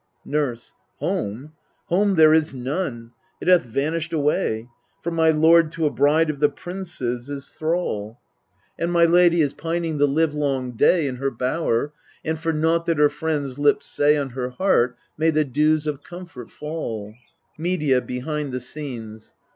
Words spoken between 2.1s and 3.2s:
there is none: